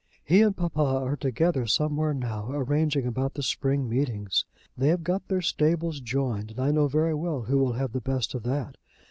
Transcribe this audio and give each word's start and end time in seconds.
He 0.25 0.41
and 0.41 0.57
papa 0.57 0.79
are 0.81 1.15
together 1.15 1.67
somewhere 1.67 2.11
now, 2.11 2.49
arranging 2.49 3.05
about 3.05 3.35
the 3.35 3.43
spring 3.43 3.87
meetings. 3.87 4.45
They 4.75 4.87
have 4.87 5.03
got 5.03 5.27
their 5.27 5.43
stables 5.43 5.99
joined, 6.01 6.49
and 6.49 6.59
I 6.59 6.71
know 6.71 6.87
very 6.87 7.13
well 7.13 7.41
who 7.43 7.59
will 7.59 7.73
have 7.73 7.91
the 7.93 8.01
best 8.01 8.33
of 8.33 8.41
that. 8.41 8.77